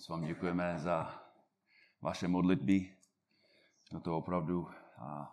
[0.00, 1.14] Moc vám děkujeme za
[2.02, 2.96] vaše modlitby.
[3.92, 4.68] Je to opravdu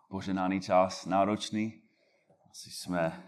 [0.10, 1.82] poženáný čas, náročný.
[2.50, 3.24] Asi jsme,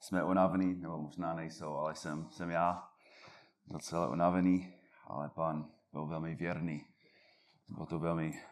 [0.00, 2.88] jsme unavení, nebo možná nejsou, ale jsem, jsem já
[3.66, 4.74] docela unavený,
[5.06, 6.86] ale pan byl velmi věrný.
[7.68, 8.42] Byl to velmi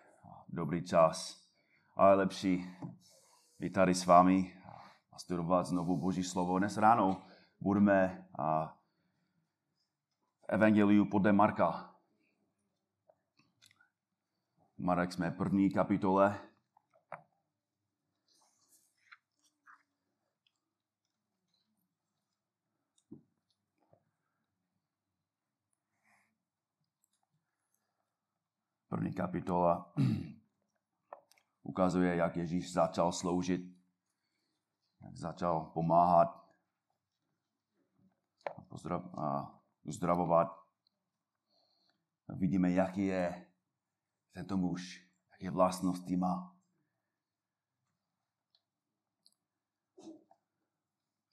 [0.48, 1.44] dobrý čas,
[1.96, 2.70] ale lepší
[3.58, 4.62] být tady s vámi
[5.12, 6.58] a studovat znovu Boží slovo.
[6.58, 7.22] Dnes ráno
[7.60, 8.76] budeme a
[10.48, 11.89] Evangeliu podle Marka.
[14.82, 16.40] Marek jsme první kapitole.
[28.88, 29.94] První kapitola
[31.62, 33.60] ukazuje, jak Ježíš začal sloužit,
[35.00, 36.54] jak začal pomáhat
[39.18, 40.60] a uzdravovat.
[42.28, 43.49] Vidíme, jaký je
[44.32, 46.56] tento muž, jaké vlastnosti má.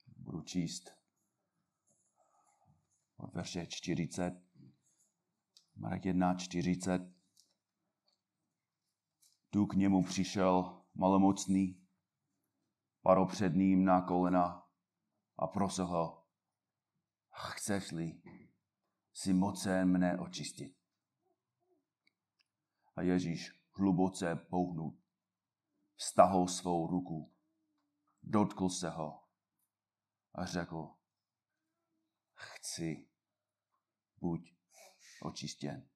[0.07, 0.97] Budu číst
[3.17, 4.41] od verše 40,
[5.75, 7.01] Marek 1, 40.
[9.49, 11.87] Tu k němu přišel malomocný,
[13.01, 14.67] padl před ním na kolena
[15.37, 16.25] a prosil ho,
[17.31, 18.21] chceš-li
[19.13, 20.76] si mocen mne očistit.
[22.97, 24.99] A Ježíš hluboce pouhnut,
[25.95, 27.33] vztahl svou ruku,
[28.23, 29.23] dotkl se ho
[30.33, 30.89] a řekl,
[32.33, 33.07] chci,
[34.19, 34.55] buď
[35.21, 35.89] očistěn.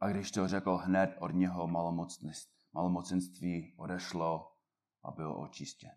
[0.00, 1.68] A když to řekl, hned od něho
[2.72, 4.56] malomocenství odešlo
[5.02, 5.96] a byl očištěn.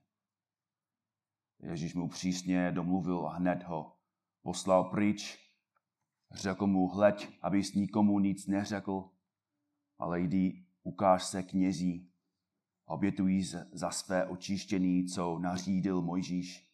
[1.60, 3.98] Ježíš mu přísně domluvil a hned ho
[4.42, 5.50] poslal pryč.
[6.32, 9.19] Řekl mu, hleď, abys nikomu nic neřekl,
[10.00, 12.12] ale jdi, ukáž se knězí,
[12.86, 16.70] obětují za své očištění, co nařídil Mojžíš,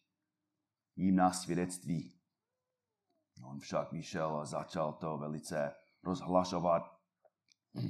[0.96, 2.12] jím na svědectví.
[3.42, 7.00] On však vyšel a začal to velice rozhlašovat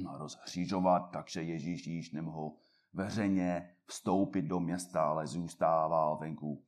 [0.09, 2.57] a rozhřížovat, takže Ježíš již nemohl
[2.93, 6.67] veřejně vstoupit do města, ale zůstával venku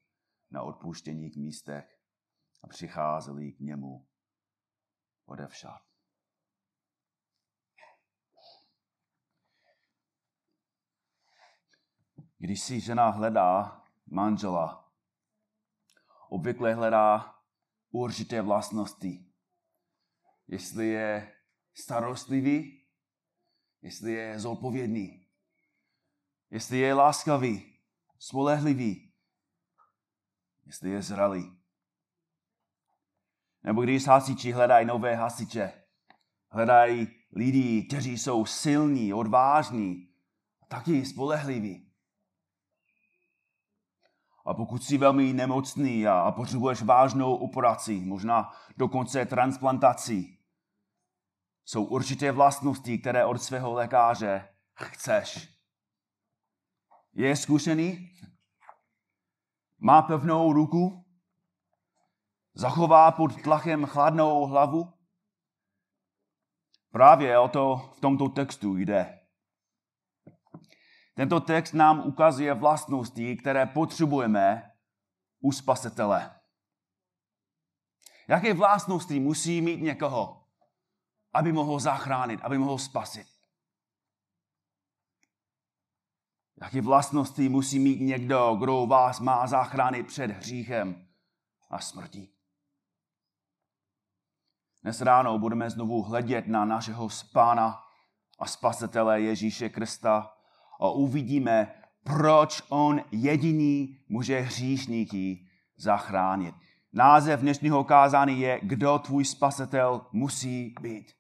[0.51, 2.01] na odpuštění k místech
[2.63, 4.07] a přicházeli k němu
[5.27, 5.88] odevšad.
[12.39, 14.93] Když si žena hledá manžela,
[16.29, 17.35] obvykle hledá
[17.91, 19.25] určité vlastnosti.
[20.47, 21.33] Jestli je
[21.75, 22.87] starostlivý,
[23.83, 25.27] jestli je zodpovědný,
[26.51, 27.79] jestli je láskavý,
[28.19, 29.13] spolehlivý,
[30.67, 31.59] jestli je zralý.
[33.63, 35.85] Nebo když hasiči hledají nové hasiče,
[36.49, 40.15] hledají lidi, kteří jsou silní, odvážní,
[40.69, 41.88] taky spolehliví.
[44.49, 50.39] A pokud jsi velmi nemocný a, potřebuješ vážnou operaci, možná dokonce transplantaci,
[51.65, 55.49] jsou určité vlastnosti, které od svého lékaře chceš.
[57.13, 58.11] Je zkušený?
[59.79, 61.05] Má pevnou ruku?
[62.55, 64.93] Zachová pod tlakem chladnou hlavu?
[66.91, 69.18] Právě o to v tomto textu jde.
[71.19, 74.73] Tento text nám ukazuje vlastnosti, které potřebujeme
[75.41, 76.41] u spasitele.
[78.29, 80.47] Jaké vlastnosti musí mít někoho,
[81.33, 83.27] aby mohl zachránit, aby mohl spasit?
[86.63, 91.09] Jaké vlastnosti musí mít někdo, kdo vás má zachránit před hříchem
[91.71, 92.35] a smrtí?
[94.83, 97.83] Dnes ráno budeme znovu hledět na našeho spána
[98.39, 100.38] a spasitele Ježíše Krista,
[100.79, 101.75] a uvidíme,
[102.05, 105.47] proč on jediný může hříšníky
[105.77, 106.55] zachránit.
[106.93, 111.13] Název dnešního kázání je, kdo tvůj spasitel musí být.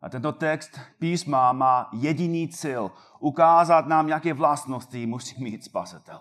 [0.00, 6.20] A tento text písma má jediný cíl, ukázat nám, jaké vlastnosti musí mít spasitel.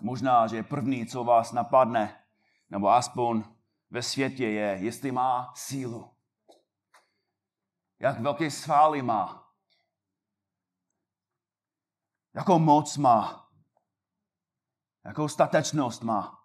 [0.00, 2.20] Možná, že první, co vás napadne,
[2.70, 3.42] nebo aspoň
[3.90, 6.15] ve světě je, jestli má sílu
[7.98, 9.54] jak velké svaly má,
[12.34, 13.50] jakou moc má,
[15.04, 16.42] jakou statečnost má.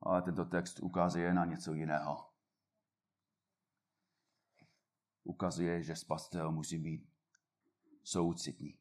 [0.00, 2.32] Ale tento text ukazuje na něco jiného.
[5.24, 7.12] Ukazuje, že spasitel musí být
[8.04, 8.78] soucitný.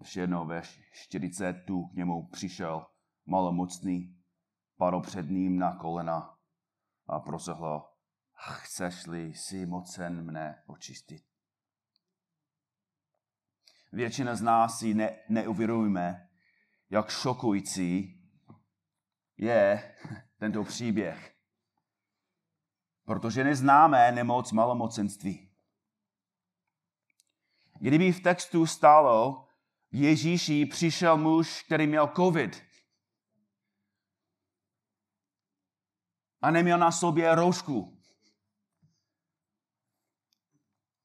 [0.00, 0.62] Ještě jednou ve
[0.92, 2.86] 40 tu k němu přišel
[3.26, 4.19] malomocný,
[4.80, 6.38] padl před ním na kolena
[7.06, 7.82] a prosil
[8.34, 11.22] chceš-li si mocen mne očistit.
[13.92, 16.28] Většina z nás si ne, neuvědomujeme,
[16.90, 18.20] jak šokující
[19.36, 19.94] je
[20.38, 21.36] tento příběh.
[23.04, 25.50] Protože neznáme nemoc malomocenství.
[27.80, 29.46] Kdyby v textu stálo,
[29.92, 32.69] Ježíši přišel muž, který měl covid
[36.40, 38.00] a neměl na sobě roušku,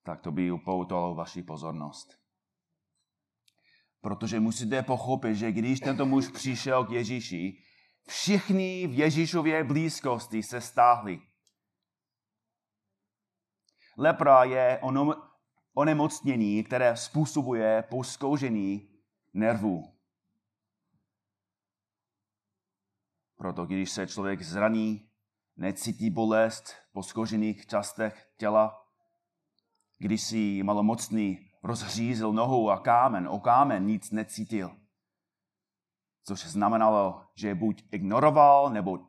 [0.04, 2.20] tak to by upoutalo vaši pozornost.
[4.02, 7.64] Protože musíte pochopit, že když tento muž přišel k Ježíši,
[8.08, 11.22] všichni v Ježíšově blízkosti se stáhli.
[13.98, 14.82] Lepra je
[15.74, 18.90] onemocnění, které způsobuje poskoužení
[19.34, 19.98] nervů.
[23.38, 25.10] Proto když se člověk zraní,
[25.58, 28.86] necítí bolest v poskožených částech těla,
[29.98, 34.78] když si malomocný rozhřízl nohu a kámen, o kámen nic necítil.
[36.24, 39.08] Což znamenalo, že buď ignoroval, nebo,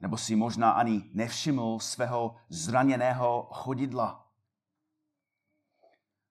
[0.00, 4.30] nebo si možná ani nevšiml svého zraněného chodidla.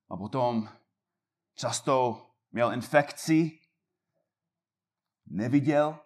[0.10, 0.70] A potom
[1.56, 3.60] často měl infekci,
[5.26, 6.00] neviděl.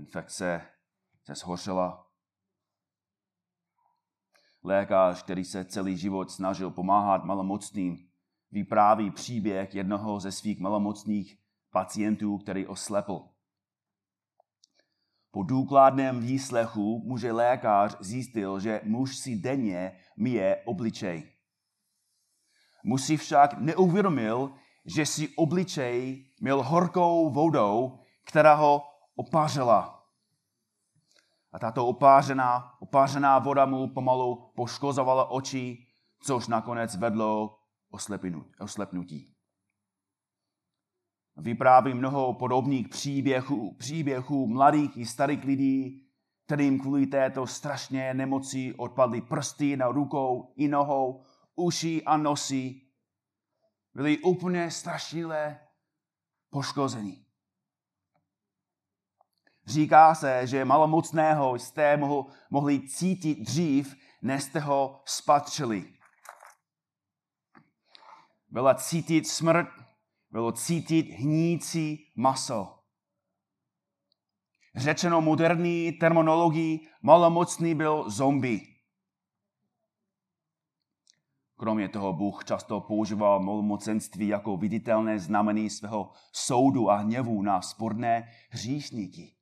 [0.00, 0.62] Infekce
[1.24, 2.06] se zhoršila
[4.62, 8.08] Lékař, který se celý život snažil pomáhat malomocným,
[8.50, 11.38] vypráví příběh jednoho ze svých malomocných
[11.72, 13.28] pacientů, který oslepl.
[15.30, 21.32] Po důkladném výslechu může lékař zjistil, že muž si denně myje obličej.
[22.84, 24.54] Muž si však neuvědomil,
[24.84, 28.89] že si obličej měl horkou vodou, která ho
[29.20, 30.06] opářila.
[31.52, 35.86] A tato opářená, opářená voda mu pomalu poškozovala oči,
[36.22, 37.58] což nakonec vedlo
[38.60, 39.34] oslepnutí.
[41.36, 46.06] Vypráví mnoho podobných příběhů, příběhů mladých i starých lidí,
[46.46, 51.22] kterým kvůli této strašné nemoci odpadly prsty na rukou i nohou,
[51.56, 52.80] uši a nosy.
[53.94, 55.60] Byli úplně strašně
[56.50, 57.29] poškození.
[59.70, 62.00] Říká se, že malomocného jste
[62.50, 65.92] mohli cítit dřív, než jste ho spatřili.
[68.48, 69.68] Byla cítit smrt,
[70.30, 72.78] bylo cítit hnící maso.
[74.76, 78.60] Řečeno moderní terminologii, malomocný byl zombie.
[81.56, 88.32] Kromě toho Bůh často používal malomocenství jako viditelné znamení svého soudu a hněvu na sporné
[88.50, 89.39] hříšníky.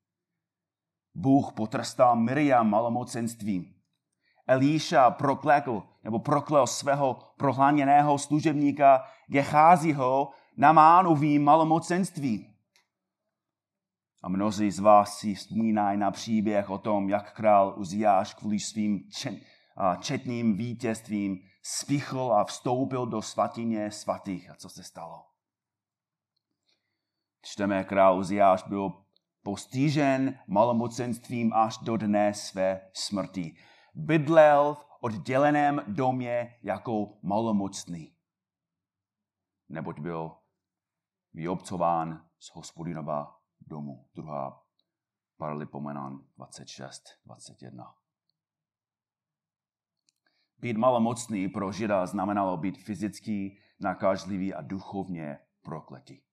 [1.19, 3.75] Bůh potrestal Miriam malomocenstvím.
[4.47, 12.55] Elíša proklekl nebo proklel svého prohláněného služebníka Gecháziho Namánovým malomocenstvím.
[14.23, 19.01] A mnozí z vás si vzpomínají na příběh o tom, jak král Uziáš kvůli svým
[20.01, 24.51] četným vítězstvím spichl a vstoupil do svatyně svatých.
[24.51, 25.25] A co se stalo?
[27.43, 28.93] Čteme, král Uziáš byl
[29.49, 33.57] postižen malomocenstvím až do dne své smrti.
[33.95, 38.17] Bydlel v odděleném domě jako malomocný.
[39.69, 40.37] Neboť byl
[41.33, 44.09] vyobcován z hospodinova domu.
[44.15, 44.63] Druhá
[45.37, 47.85] Paralipomenan 26, 21.
[50.59, 56.28] Být malomocný pro Žida znamenalo být fyzicky nakažlivý a duchovně prokletý.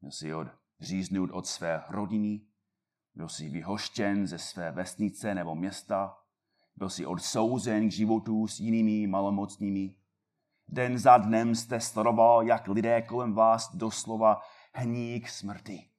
[0.00, 2.40] Byl si odříznut od své rodiny,
[3.14, 6.18] byl si vyhoštěn ze své vesnice nebo města,
[6.76, 9.96] byl si odsouzen k životu s jinými malomocnými.
[10.68, 14.40] Den za dnem jste sledoval, jak lidé kolem vás doslova
[14.72, 15.90] hní k smrti.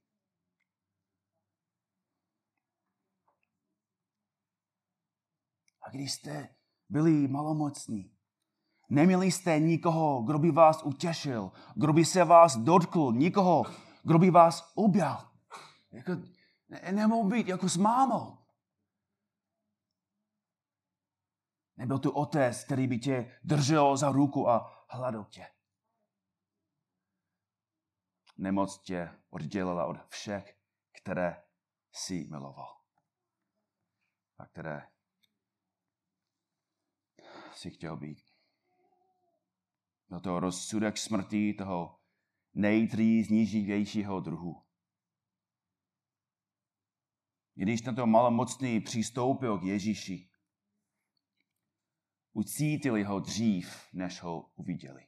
[5.82, 6.56] A když jste
[6.90, 8.12] byli malomocní,
[8.90, 13.64] neměli jste nikoho, kdo by vás utěšil, kdo by se vás dotkl, nikoho,
[14.04, 15.32] kdo by vás objal.
[15.92, 16.12] Jako,
[16.70, 18.38] ne, nemohl být jako s mámou.
[21.78, 25.48] Nebyl tu otec, který by tě držel za ruku a hladil tě.
[28.38, 30.60] Nemoc tě oddělila od všech,
[31.02, 31.44] které
[31.92, 32.82] si miloval.
[34.38, 34.88] A které
[37.54, 38.32] si chtěl být.
[40.10, 42.01] Byl to rozsudek smrti toho
[42.54, 44.64] nejtrýzniživějšího druhu.
[47.56, 50.30] Když tento malomocný přistoupil k Ježíši,
[52.34, 55.08] ucítili ho dřív, než ho uviděli.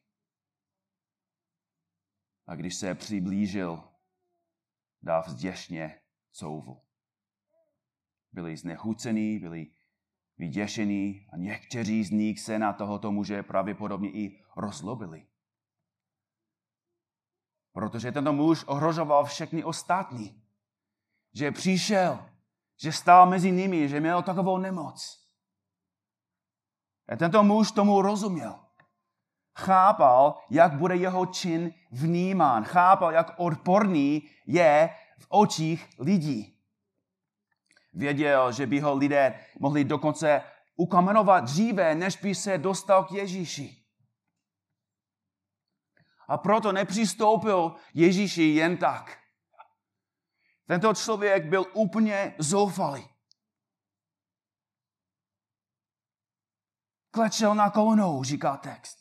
[2.47, 3.83] A když se přiblížil,
[5.01, 6.81] dal zděšně couvu.
[8.31, 9.71] Byli znechucení, byli
[10.37, 15.27] vyděšení a někteří z nich se na tohoto muže pravděpodobně i rozlobili.
[17.73, 20.43] Protože tento muž ohrožoval všechny ostatní.
[21.33, 22.25] Že přišel,
[22.81, 25.19] že stál mezi nimi, že měl takovou nemoc.
[27.09, 28.59] A tento muž tomu rozuměl.
[29.57, 32.63] Chápal, jak bude jeho čin vnímán.
[32.63, 34.89] Chápal, jak odporný je
[35.19, 36.59] v očích lidí.
[37.93, 40.41] Věděl, že by ho lidé mohli dokonce
[40.75, 43.82] ukamenovat dříve, než by se dostal k Ježíši.
[46.33, 49.19] A proto nepřistoupil Ježíši jen tak.
[50.67, 53.09] Tento člověk byl úplně zoufalý.
[57.11, 58.97] Klečel na kolonou, říká text.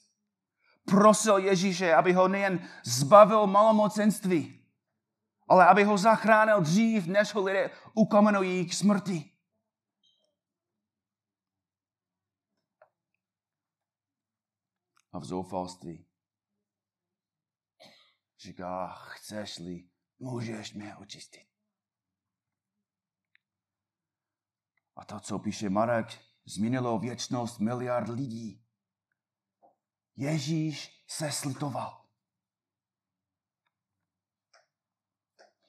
[0.84, 4.66] Prosil Ježíše, aby ho nejen zbavil malomocenství,
[5.48, 9.32] ale aby ho zachránil dřív, než ho lidé ukamenují k smrti.
[15.12, 16.12] A v zoufalství
[18.42, 21.46] říká, chceš-li, můžeš mě očistit.
[24.96, 26.06] A to, co píše Marek,
[26.44, 28.64] zmínilo věčnost miliard lidí.
[30.16, 32.06] Ježíš se slitoval.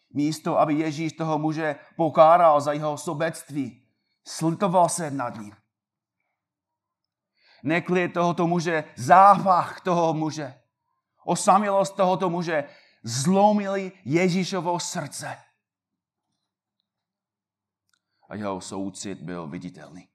[0.10, 3.88] Místo, aby Ježíš toho muže pokáral za jeho sobectví,
[4.27, 5.56] slitoval se nad ním.
[7.63, 10.62] Neklid tohoto muže, zápach toho muže,
[11.25, 12.70] osamělost tohoto muže
[13.03, 15.38] zlomili Ježíšovo srdce.
[18.30, 20.10] A jeho soucit byl viditelný.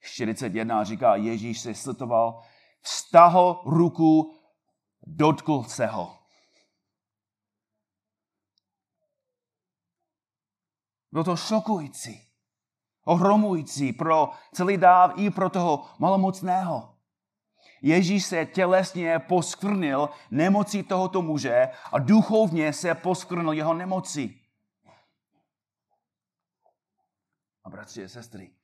[0.00, 2.42] 41 říká, Ježíš se slitoval,
[2.80, 4.38] vztahl ruku,
[5.02, 6.18] dotkl se ho.
[11.12, 12.32] Bylo to šokující,
[13.04, 16.91] ohromující pro celý dáv i pro toho malomocného.
[17.82, 24.40] Ježíš se tělesně poskvrnil nemocí tohoto muže a duchovně se poskvrnil jeho nemoci.
[27.64, 28.54] A bratři a sestry,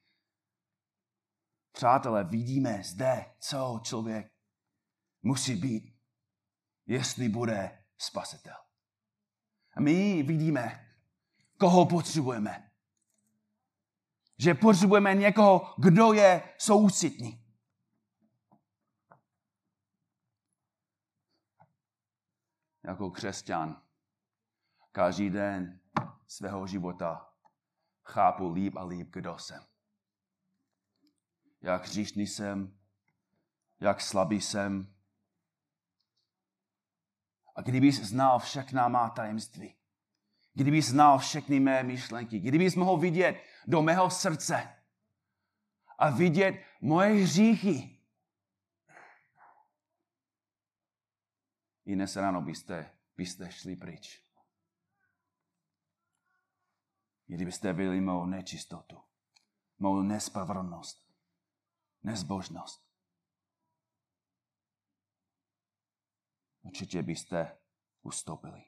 [1.73, 4.33] přátelé, vidíme zde, co člověk
[5.23, 5.95] musí být,
[6.87, 8.57] jestli bude spasitel.
[9.75, 10.89] A my vidíme,
[11.59, 12.71] koho potřebujeme.
[14.39, 17.38] Že potřebujeme někoho, kdo je soucitný.
[22.89, 23.83] Jako křesťan
[24.93, 25.81] každý den
[26.27, 27.33] svého života
[28.05, 29.63] chápu líp a líp, kdo jsem.
[31.63, 32.79] Jak hříšný jsem,
[33.81, 34.95] jak slabý jsem.
[37.55, 39.77] A kdybys znal všechna má tajemství,
[40.55, 44.75] kdybys znal všechny mé myšlenky, kdybys mohl vidět do mého srdce
[45.99, 47.98] a vidět moje hříchy,
[51.89, 54.23] i dnes ráno byste, byste šli pryč.
[57.27, 59.01] Kdybyste byli mou nečistotu,
[59.79, 61.09] mou nespravedlnost,
[62.03, 62.89] nezbožnost.
[66.63, 67.59] Určitě byste
[68.03, 68.65] ustoupili.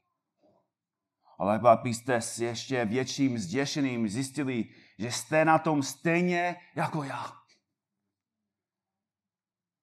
[1.38, 7.39] Ale pak byste s ještě větším zděšením zjistili, že jste na tom stejně jako já.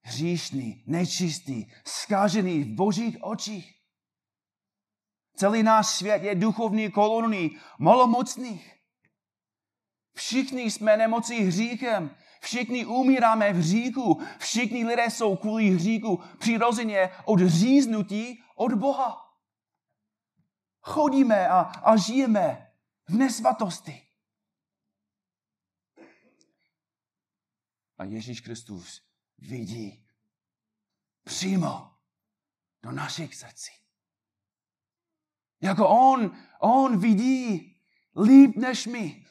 [0.08, 3.76] Hříšný, nečistý, zkážený v božích očích.
[5.36, 8.74] Celý náš svět je duchovní kolonii malomocných.
[10.14, 12.16] Všichni jsme nemocí hříchem.
[12.42, 14.22] Všichni umíráme v hříchu.
[14.40, 19.18] Všichni lidé jsou kvůli hříchu přirozeně odříznutí od Boha.
[20.82, 22.72] Chodíme a, a žijeme
[23.08, 24.08] v nesvatosti.
[27.98, 29.07] A Ježíš Kristus
[29.38, 30.08] vidí
[31.24, 31.92] přímo
[32.84, 33.72] do našich srdcí.
[35.62, 37.76] Jako on, on vidí
[38.24, 39.26] líp než my.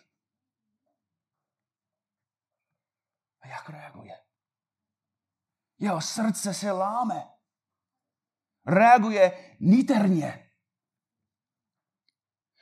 [3.41, 4.21] A jak reaguje?
[5.79, 7.29] Jeho srdce se láme.
[8.67, 10.53] Reaguje niterně.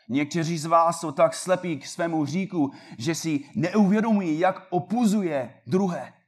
[0.08, 6.23] Někteří z vás jsou tak slepí k svému říku, že si neuvědomují, jak opuzuje druhé.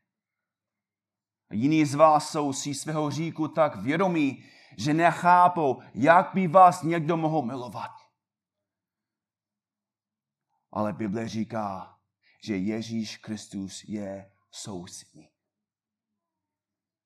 [1.50, 4.44] Jiní z vás jsou si svého říku tak vědomí,
[4.78, 7.90] že nechápou, jak by vás někdo mohl milovat.
[10.72, 11.98] Ale Bible říká,
[12.44, 15.30] že Ježíš Kristus je soucitný.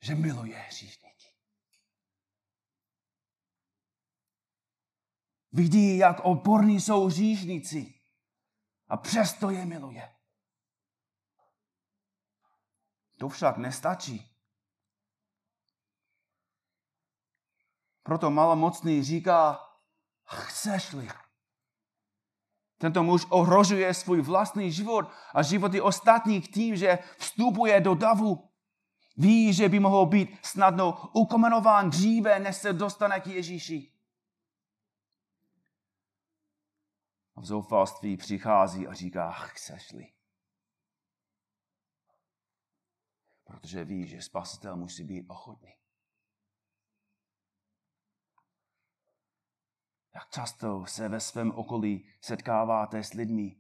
[0.03, 1.27] Že miluje hříšníky.
[5.53, 8.01] Vidí, jak oporní jsou hříšníci
[8.89, 10.15] a přesto je miluje.
[13.19, 14.30] To však nestačí.
[18.11, 19.61] Proto malomocný říká,
[20.25, 21.09] chceš-li.
[22.79, 28.51] Tento muž ohrožuje svůj vlastní život a životy ostatních tím, že vstupuje do davu.
[29.17, 33.93] Ví, že by mohl být snadno ukomenován dříve, než se dostane k Ježíši.
[37.37, 40.13] A v zoufalství přichází a říká, chceš-li.
[43.45, 45.80] Protože ví, že spasitel musí být ochotný.
[50.15, 53.57] Jak často se ve svém okolí setkáváte s lidmi,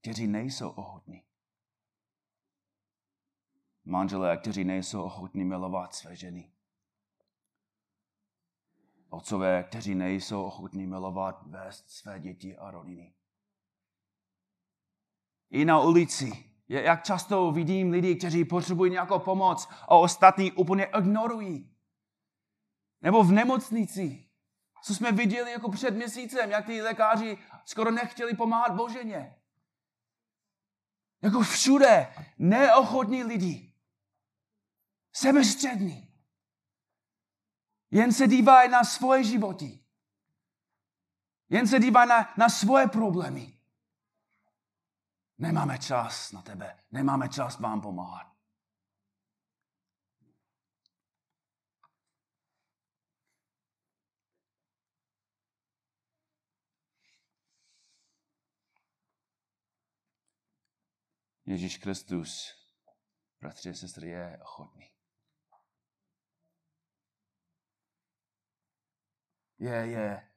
[0.00, 1.22] kteří nejsou ochotní.
[3.84, 6.52] Manželé, kteří nejsou ochotní milovat své ženy.
[9.08, 13.14] Otcové, kteří nejsou ochotní milovat vést své děti a rodiny.
[15.50, 21.76] I na ulici, jak často vidím lidi, kteří potřebují nějakou pomoc a ostatní úplně ignorují.
[23.02, 24.25] Nebo v nemocnici,
[24.86, 29.36] co jsme viděli jako před měsícem, jak ty lékaři skoro nechtěli pomáhat Boženě.
[31.22, 33.72] Jako všude neochotní lidi.
[35.12, 36.14] Sebestřední.
[37.90, 39.84] Jen se dívají na svoje životy.
[41.48, 43.58] Jen se dívají na, na svoje problémy.
[45.38, 46.78] Nemáme čas na tebe.
[46.90, 48.35] Nemáme čas vám pomáhat.
[61.46, 62.54] Ježíš Kristus,
[63.40, 64.90] bratři a sestry, je ochotný.
[69.58, 70.30] Je, je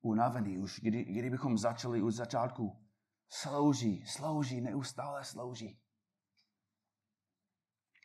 [0.00, 2.86] unavený už, kdy, kdybychom začali od začátku.
[3.28, 5.80] Slouží, slouží, neustále slouží.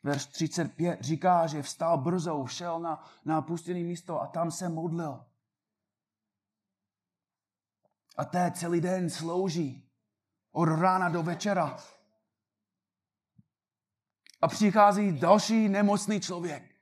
[0.04, 5.26] Verš 35 říká, že vstal brzo, šel na, na pustěné místo a tam se modlil.
[8.16, 9.90] A té celý den slouží.
[10.52, 11.76] Od rána do večera.
[14.44, 16.74] A přichází další nemocný člověk.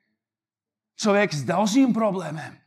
[0.96, 2.60] Člověk s dalším problémem.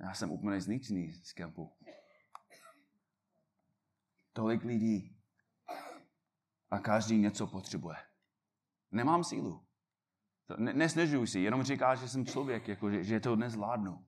[0.00, 1.76] Já jsem úplně zničený z kempu.
[4.32, 5.16] Tolik lidí
[6.70, 7.96] a každý něco potřebuje.
[8.90, 9.66] Nemám sílu.
[10.56, 14.06] Ne, nesnežuji si, jenom říká, že jsem člověk, jako, že, že to nezvládnu.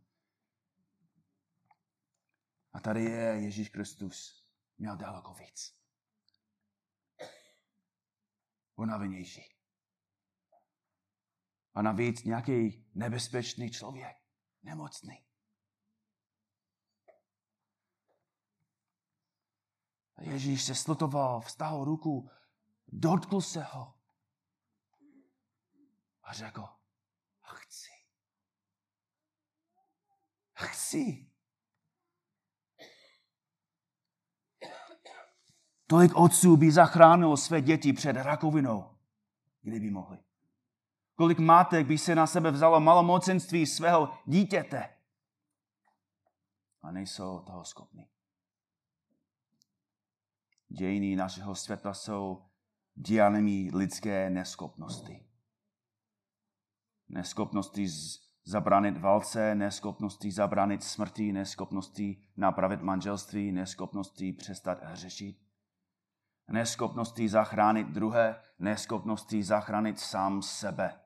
[2.72, 4.44] A tady je Ježíš Kristus.
[4.78, 5.77] Měl daleko víc
[8.78, 9.54] unavenější.
[11.74, 14.16] A navíc nějaký nebezpečný člověk,
[14.62, 15.24] nemocný.
[20.20, 22.30] Ježíš se slutoval, vstal ruku,
[22.86, 23.94] dotkl se ho
[26.22, 26.68] a řekl,
[27.42, 27.90] chci.
[30.54, 31.27] Chci.
[35.90, 38.84] Tolik otců by zachránilo své děti před rakovinou,
[39.62, 40.18] kdyby mohli.
[41.14, 44.88] Kolik mátek by se na sebe vzalo malomocenství svého dítěte
[46.82, 48.08] a nejsou toho schopni.
[50.68, 52.42] Dějiny našeho světa jsou
[52.94, 55.26] dějanými lidské neschopnosti.
[57.08, 57.88] Neschopnosti
[58.44, 65.47] zabránit válce, neschopnosti zabránit smrti, neschopnosti napravit manželství, neschopnosti přestat hřešit
[66.48, 71.00] neschopností zachránit druhé, neschopností zachránit sám sebe.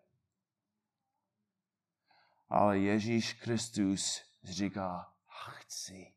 [2.49, 6.15] Ale Ježíš Kristus říká, chci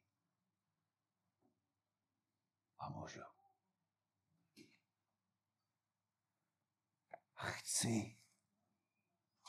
[2.80, 3.22] a můžu.
[7.36, 8.18] Chci.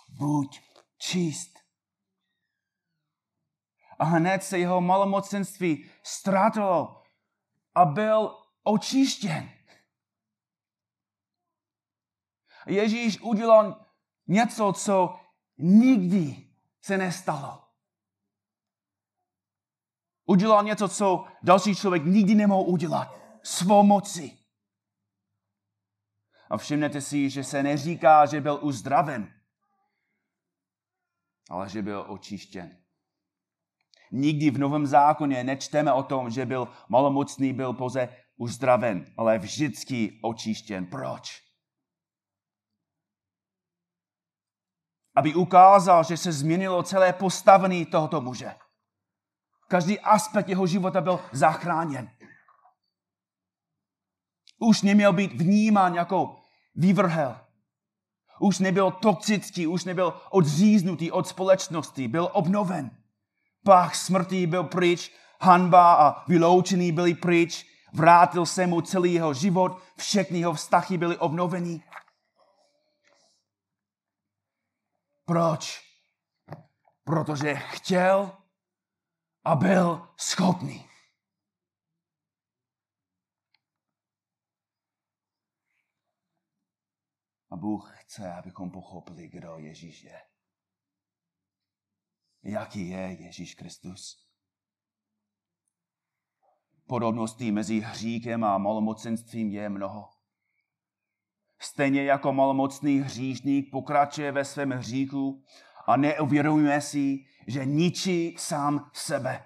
[0.09, 0.61] Buď
[0.99, 1.59] čist.
[3.99, 7.03] A hned se jeho malomocenství ztratilo
[7.75, 9.56] a byl očištěn.
[12.67, 13.87] Ježíš udělal
[14.27, 15.21] něco, co
[15.59, 16.47] nikdy
[16.83, 17.63] se nestalo.
[20.27, 23.15] Udělal něco, co další člověk nikdy nemohl udělat.
[23.43, 24.39] Svou moci.
[26.51, 29.35] A všimnete si, že se neříká, že byl uzdraven,
[31.51, 32.79] ale že byl očištěn.
[34.13, 40.21] Nikdy v Novém zákoně nečteme o tom, že byl malomocný, byl pouze uzdraven, ale vždycky
[40.23, 40.87] očištěn.
[40.87, 41.46] Proč?
[45.17, 48.55] Aby ukázal, že se změnilo celé postavení tohoto muže.
[49.69, 52.11] Každý aspekt jeho života byl zachráněn.
[54.59, 56.37] Už neměl být vnímán jako
[56.75, 57.41] vývrhel.
[58.39, 62.91] Už nebyl toxický, už nebyl odříznutý od společnosti, byl obnoven.
[63.65, 69.79] Pách smrti byl pryč, hanba a vyloučený byli pryč, vrátil se mu celý jeho život,
[69.97, 71.83] všechny jeho vztahy byly obnoveny.
[75.27, 75.81] Proč?
[77.05, 78.39] Protože chtěl
[79.45, 80.89] a byl schopný.
[87.51, 90.21] A Bůh chce, abychom pochopili, kdo Ježíš je.
[92.43, 94.29] Jaký je Ježíš Kristus.
[96.87, 100.16] Podobností mezi hříkem a malomocenstvím je mnoho.
[101.59, 105.43] Stejně jako malomocný hříšník pokračuje ve svém hříku
[105.87, 109.45] a neuvědomuje si, že ničí sám sebe.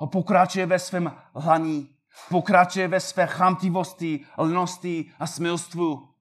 [0.00, 1.96] A pokračuje ve svém hlaní,
[2.28, 6.12] pokračuje ve své chamtivosti, lnosti a smilstvu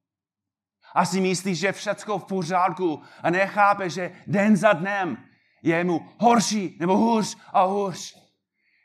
[0.93, 5.17] a si myslí, že všechno v pořádku a nechápe, že den za dnem
[5.63, 8.17] je mu horší nebo hůř a hůř.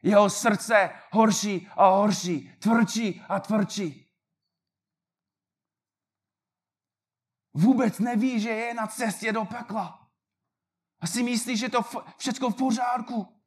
[0.03, 4.06] Jeho srdce horší a horší, tvrdší a tvrdší.
[7.57, 10.11] Vůbec neví, že je na cestě do pekla.
[11.01, 11.81] A si myslí, že to
[12.19, 13.43] všechno v pořádku.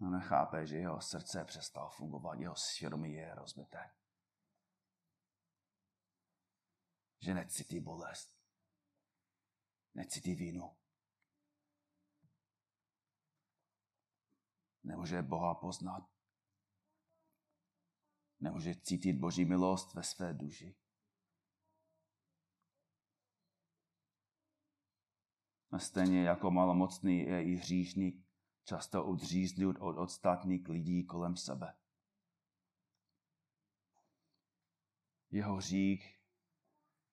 [0.00, 3.90] No nechápe, že jeho srdce přestalo fungovat, jeho svědomí je rozbité.
[7.20, 8.36] Že necítí bolest.
[9.94, 10.76] Necítí vínu.
[14.84, 16.11] Nemůže Boha poznat.
[18.42, 20.74] Nemůže cítit Boží milost ve své duši.
[25.70, 28.26] A stejně jako malomocný je i hříšník,
[28.64, 31.74] často odříznut od ostatních lidí kolem sebe.
[35.30, 36.20] Jeho hřích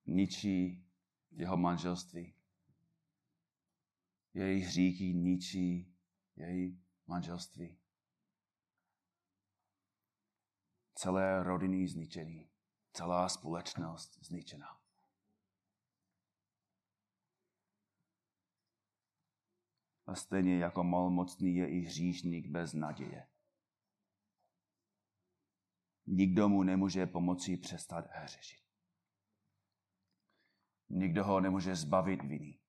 [0.05, 0.85] ničí
[1.31, 2.33] jeho manželství.
[4.33, 5.95] Její hříchy ničí
[6.35, 7.78] její manželství.
[10.99, 12.49] Celé rodiny zničený,
[12.93, 14.79] celá společnost zničená.
[20.09, 23.27] a stejně jako malmocný je i hříšník bez naděje.
[26.05, 28.63] Nikdo mu nemůže pomoci přestat hřešit.
[30.89, 32.59] Nikdo ho nemůže zbavit viny.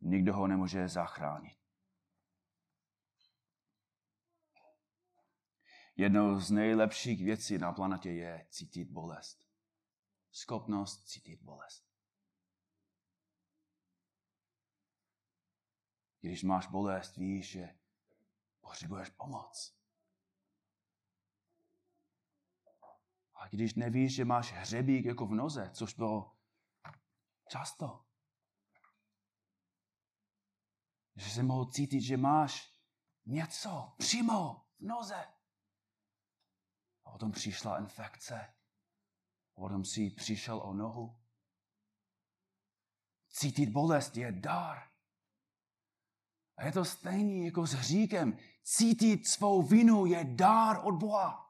[0.00, 1.63] Nikdo ho nemůže zachránit.
[5.96, 9.46] Jednou z nejlepších věcí na planetě je cítit bolest.
[10.32, 11.84] Schopnost cítit bolest.
[16.20, 17.78] Když máš bolest, víš, že
[18.60, 19.76] potřebuješ pomoc.
[23.34, 26.36] A když nevíš, že máš hřebík jako v noze, což bylo
[27.48, 28.04] často,
[31.16, 32.80] že se mohl cítit, že máš
[33.26, 35.33] něco přímo v noze.
[37.04, 38.54] A potom přišla infekce.
[39.56, 41.16] A potom si přišel o nohu.
[43.28, 44.82] Cítit bolest je dar.
[46.56, 48.38] A je to stejný jako s hříkem.
[48.62, 51.44] Cítit svou vinu je dár od Boha.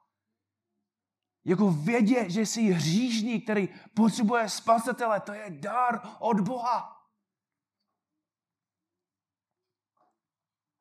[1.45, 6.95] Jako vědět, že jsi hříšník, který potřebuje spasitele, to je dár od Boha.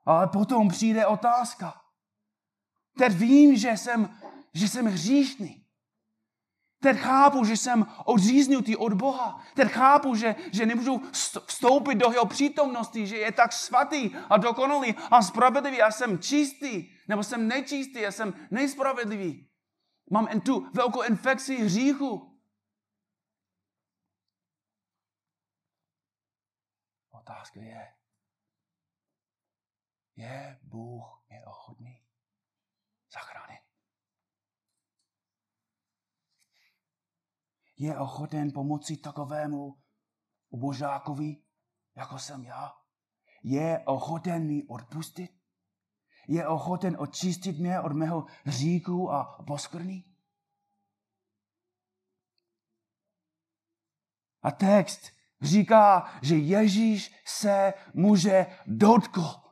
[0.04, 1.80] Ale potom přijde otázka.
[2.98, 4.20] Teď vím, že jsem,
[4.54, 5.64] že jsem hříšný.
[6.84, 9.44] Teď chápu, že jsem odříznutý od Boha.
[9.54, 11.02] Teď chápu, že, že nemůžu
[11.46, 15.76] vstoupit do jeho přítomnosti, že je tak svatý a dokonalý a spravedlivý.
[15.76, 19.50] Já jsem čistý, nebo jsem nečistý, já jsem nejspravedlivý.
[20.10, 22.40] Mám tu velkou infekci hříchu.
[27.10, 27.94] Otázka je,
[30.16, 32.04] je Bůh mě ochotný
[33.12, 33.60] zachránit?
[37.84, 39.82] Je ochoten pomoci takovému
[40.48, 41.36] ubožákovi,
[41.96, 42.72] jako jsem já?
[43.42, 45.44] Je ochoten mi odpustit?
[46.28, 50.04] je ochoten očistit mě od mého hříku a poskvrný?
[54.42, 59.44] A text říká, že Ježíš se může dotkl.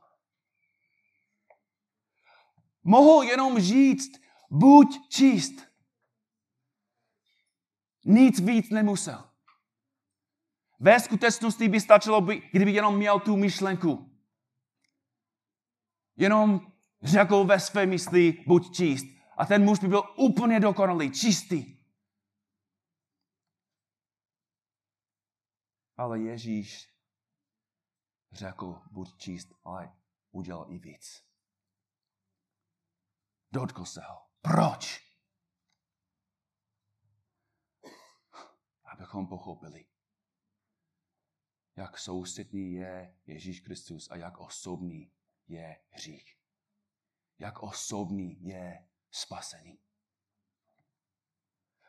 [2.82, 5.71] Mohl jenom říct, buď čist.
[8.04, 9.30] Nic víc nemusel.
[10.80, 14.10] Ve skutečnosti by stačilo, by, kdyby jenom měl tu myšlenku.
[16.16, 19.06] Jenom řekl ve své mysli, buď čist.
[19.36, 21.76] A ten muž by byl úplně dokonalý, čistý.
[25.96, 26.88] Ale Ježíš
[28.32, 29.96] řekl, buď čist, ale
[30.30, 31.24] udělal i víc.
[33.52, 34.18] Dotkl se ho.
[34.40, 35.11] Proč?
[39.02, 39.84] Abychom pochopili,
[41.76, 45.12] jak sousedný je Ježíš Kristus a jak osobný
[45.48, 46.36] je hřích.
[47.38, 49.78] Jak osobný je spasený.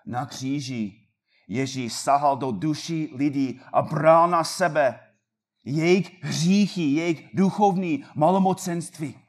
[0.06, 1.10] Na kříži
[1.48, 5.16] Ježíš sahal do duší lidí a bral na sebe
[5.66, 9.23] jejich hříchy, jejich duchovní malomocenství.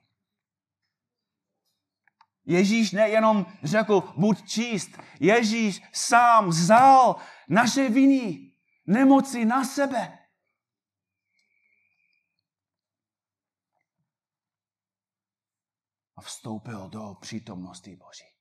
[2.47, 7.17] Ježíš nejenom řekl, buď čist, Ježíš sám vzal
[7.49, 8.53] naše viny,
[8.87, 10.19] nemoci na sebe.
[16.17, 18.35] A vstoupil do přítomnosti Boží.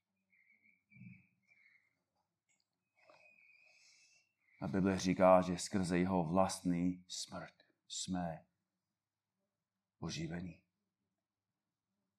[4.62, 7.54] A Bible říká, že skrze jeho vlastní smrt
[7.88, 8.46] jsme
[10.00, 10.63] oživení.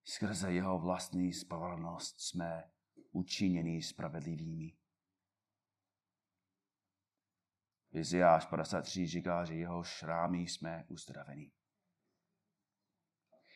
[0.04, 2.70] Skrze jeho vlastní spravedlnost jsme
[3.12, 4.76] učiněni spravedlivými.
[7.92, 11.52] Izajáš 53 říká, že jeho šrámy jsme uzdraveni.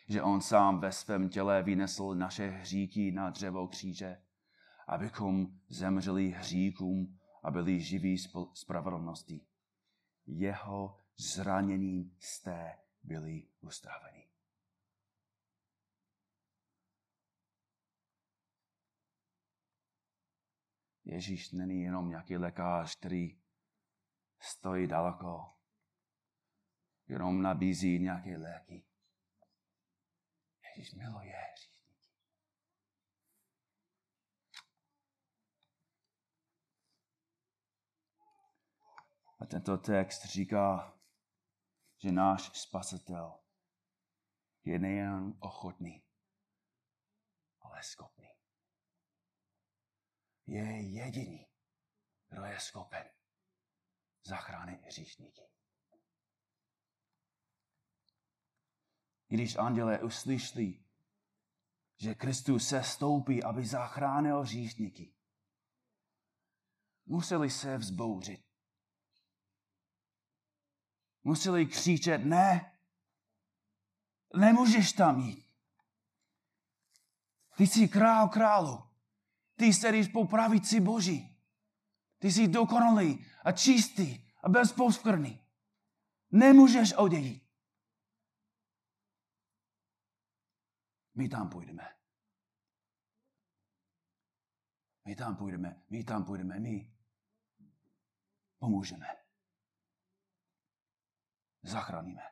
[0.09, 4.23] Že on sám ve svém těle vynesl naše hříky na dřevo kříže,
[4.87, 8.17] abychom zemřeli hříkům a byli živí
[8.55, 9.47] spravedlnosti.
[10.27, 14.28] Jeho zraněním jste byli uzdraveni.
[21.09, 23.41] Ježíš není jenom nějaký lékař, který
[24.41, 25.55] stojí daleko,
[27.07, 28.87] jenom nabízí nějaké léky.
[30.77, 32.09] Ježíš miluje hříšníky.
[39.39, 40.99] A tento text říká,
[41.99, 43.41] že náš spasitel
[44.65, 46.05] je nejen ochotný,
[47.61, 48.18] ale schopný
[50.49, 51.47] je jediný,
[52.29, 53.11] kdo je schopen
[54.25, 55.43] zachránit hříšníky.
[59.29, 60.85] Když andělé uslyšeli,
[61.97, 65.15] že Kristus se stoupí, aby zachránil hříšníky,
[67.07, 68.45] museli se vzbouřit.
[71.25, 72.79] Museli křičet, ne,
[74.35, 75.49] nemůžeš tam jít.
[77.57, 78.88] Ty jsi král králu.
[79.59, 81.37] Ty sedíš po pravici Boží.
[82.19, 85.41] Ty jsi dokonalý a čistý a bezposkrný.
[86.31, 87.49] Nemůžeš odejít.
[91.15, 91.99] My tam půjdeme.
[95.05, 96.93] My tam půjdeme, my tam půjdeme, my
[98.59, 99.07] pomůžeme.
[101.63, 102.23] Zachráníme.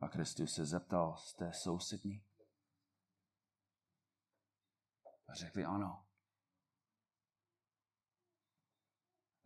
[0.00, 2.27] A Kristus se zeptal, jste sousední?
[5.28, 6.06] A řekli ano.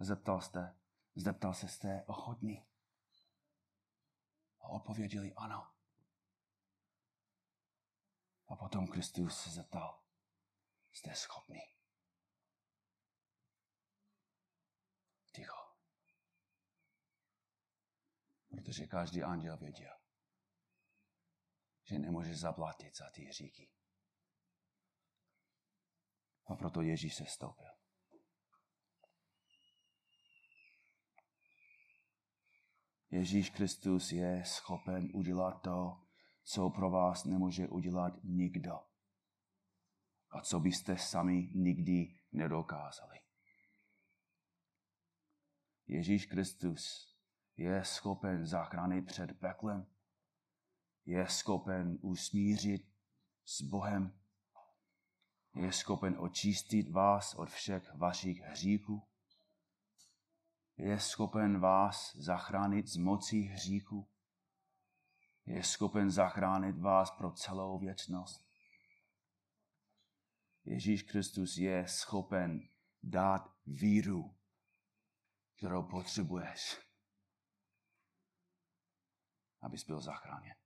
[0.01, 0.79] Zeptal jste,
[1.15, 2.67] zeptal se jste ochotní.
[4.59, 5.73] A odpověděli ano.
[8.47, 10.03] A potom Kristus se zeptal,
[10.93, 11.61] jste schopni.
[15.33, 15.77] Ticho.
[18.49, 20.01] Protože každý anděl věděl,
[21.85, 23.82] že nemůže zaplatit za ty hříky.
[26.47, 27.69] A proto Ježíš se stoupil.
[33.11, 36.03] Ježíš Kristus je schopen udělat to,
[36.45, 38.73] co pro vás nemůže udělat nikdo.
[40.31, 43.19] A co byste sami nikdy nedokázali.
[45.87, 47.13] Ježíš Kristus
[47.57, 49.87] je schopen zachránit před peklem,
[51.05, 52.83] je schopen usmířit
[53.45, 54.22] s Bohem,
[55.55, 59.09] je schopen očistit vás od všech vašich hříků.
[60.77, 64.09] Je schopen vás zachránit z moci hříku.
[65.47, 68.47] Je schopen zachránit vás pro celou věčnost.
[70.65, 72.69] Ježíš Kristus je schopen
[73.03, 74.37] dát víru,
[75.57, 76.81] kterou potřebuješ,
[79.61, 80.62] abys byl zachráněn.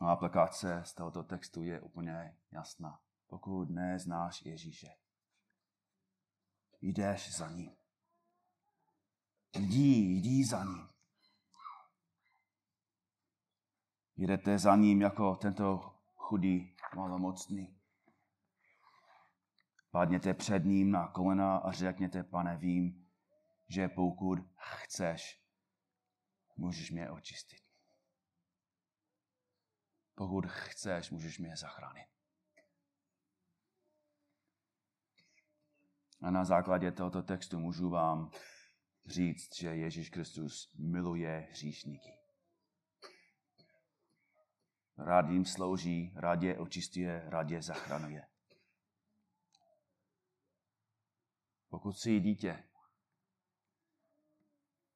[0.00, 3.00] A aplikace z tohoto textu je úplně jasná.
[3.26, 4.88] Pokud neznáš Ježíše,
[6.80, 7.76] jdeš za ním.
[9.58, 10.88] Jdi, jdi za ním.
[14.16, 15.78] Jdete za ním jako tento
[16.14, 17.80] chudý, malomocný.
[19.90, 23.08] Padněte před ním na kolena a řekněte, pane, vím,
[23.68, 25.42] že pokud chceš,
[26.56, 27.65] můžeš mě očistit.
[30.16, 32.06] Pokud chceš, můžeš mě zachránit.
[36.22, 38.30] A na základě tohoto textu můžu vám
[39.06, 42.18] říct, že Ježíš Kristus miluje hříšníky.
[44.98, 48.26] Rád jim slouží, rád je očistuje, rád je zachraňuje.
[51.68, 52.64] Pokud jsi dítě,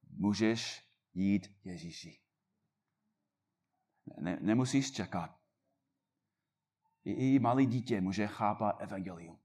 [0.03, 2.30] můžeš jít Ježíši.
[4.19, 5.41] Ne, nemusíš čekat.
[7.05, 9.39] I, I malé dítě může chápat evangelium.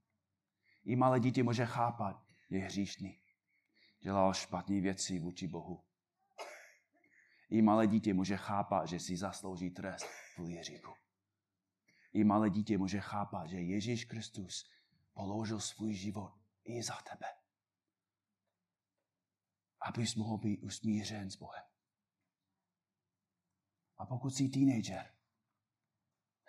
[0.84, 3.20] I malé dítě může chápat, je hříšný.
[4.00, 5.84] Dělal špatné věci vůči Bohu.
[7.50, 10.94] I malé dítě může chápat, že si zaslouží trest kvůli Ježíku.
[12.12, 14.70] I malé dítě může chápat, že Ježíš Kristus
[15.14, 17.26] položil svůj život i za tebe.
[19.80, 21.62] Abys mohl být usmířen s Bohem.
[23.98, 25.12] A pokud jsi teenager,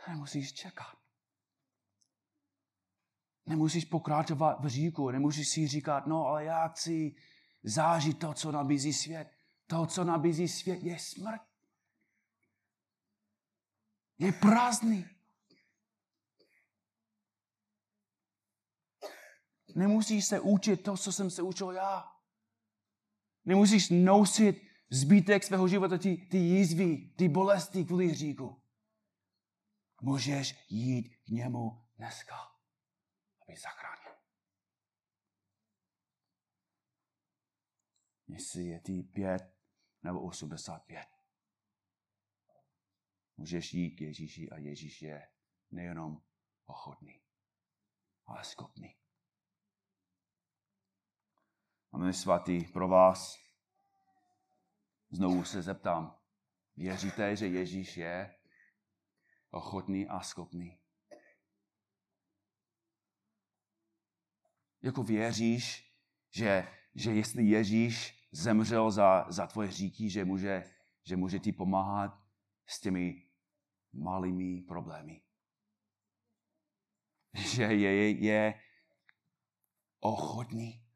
[0.08, 0.98] nemusíš čekat.
[3.46, 7.16] Nemusíš pokračovat v říku, nemusíš si říkat, no ale já chci
[7.64, 9.38] zážit to, co nabízí svět.
[9.68, 11.42] To, co nabízí svět, je smrt.
[14.18, 15.06] Je prázdný.
[19.76, 22.12] Nemusíš se učit to, co jsem se učil já.
[23.46, 28.62] Nemusíš nosit zbytek svého života ty, ty jízvy, ty bolesti kvůli hříku.
[30.02, 32.36] Můžeš jít k němu dneska,
[33.42, 34.22] aby zachránil.
[38.28, 39.58] Jestli je ty pět
[40.04, 41.08] nebo 85.
[43.38, 45.28] Můžeš jít k Ježíši a Ježíš je
[45.72, 46.22] nejenom
[46.66, 47.22] ochotný,
[48.26, 48.96] ale schopný.
[51.92, 53.47] Máme svatý pro vás.
[55.10, 56.18] Znovu se zeptám.
[56.76, 58.36] Věříte, že Ježíš je
[59.50, 60.80] ochotný a schopný?
[64.82, 65.94] Jako věříš,
[66.32, 72.24] že, že jestli Ježíš zemřel za, za tvoje říky, že může, že může ti pomáhat
[72.68, 73.28] s těmi
[73.94, 75.22] malými problémy.
[77.34, 78.62] Že je, je
[80.00, 80.87] ochotný.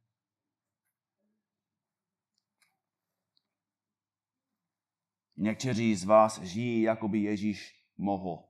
[5.41, 8.49] Někteří z vás žijí, jako by Ježíš mohl,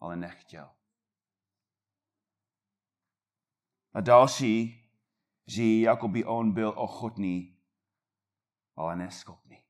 [0.00, 0.76] ale nechtěl.
[3.92, 4.84] A další
[5.46, 7.62] žijí, jako by on byl ochotný,
[8.76, 9.64] ale neschopný.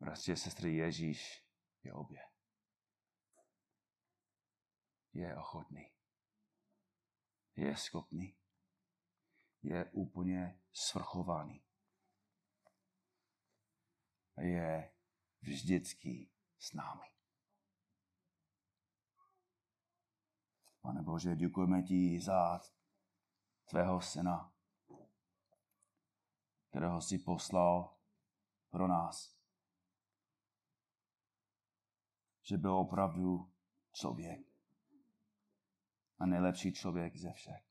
[0.00, 1.44] Bratři sestry, Ježíš
[1.82, 2.20] je obě.
[5.12, 5.92] Je ochotný.
[7.56, 8.36] Je schopný.
[9.62, 11.67] Je úplně svrchovaný.
[14.38, 14.92] Je
[15.40, 17.04] vždycky s námi.
[20.80, 22.60] Pane Bože, děkujeme ti za
[23.64, 24.52] tvého syna,
[26.68, 27.96] kterého si poslal
[28.70, 29.38] pro nás.
[32.42, 33.52] Že byl opravdu
[33.92, 34.40] člověk.
[36.18, 37.68] A nejlepší člověk ze všech.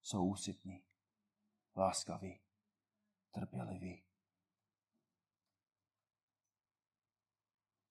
[0.00, 0.84] Soucitný,
[1.76, 2.40] láskavý,
[3.40, 4.04] trpělivý.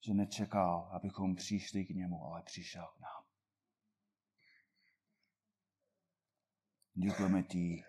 [0.06, 3.24] Že nečekal, abychom přišli k němu, ale přišel k nám.
[6.94, 7.84] Děkujeme ti,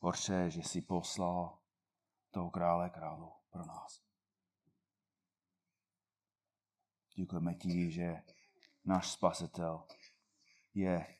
[0.00, 1.58] Otče, že jsi poslal
[2.30, 4.02] toho krále králu pro nás.
[7.14, 8.22] Děkujeme ti, že
[8.84, 9.86] náš spasitel
[10.74, 11.18] je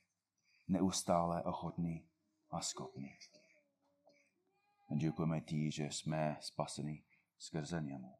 [0.69, 2.09] neustále ochotný
[2.51, 3.19] a schopný.
[4.89, 7.03] A děkujeme ti, že jsme spaseni
[7.39, 8.18] skrze němu.